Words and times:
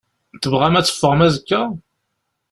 Tebɣam 0.41 0.75
ad 0.75 0.85
teffɣem 0.85 1.21
azekka? 1.27 1.61